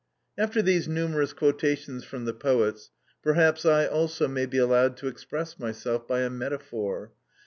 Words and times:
After 0.35 0.63
these 0.63 0.87
numerous 0.87 1.31
quotations 1.31 2.03
from 2.03 2.25
the 2.25 2.33
poets, 2.33 2.89
perhaps 3.21 3.67
I 3.67 3.85
also 3.85 4.27
may 4.27 4.47
be 4.47 4.57
allowed 4.57 4.97
to 4.97 5.07
express 5.07 5.59
myself 5.59 6.07
by 6.07 6.21
a 6.21 6.29
metaphor. 6.31 7.13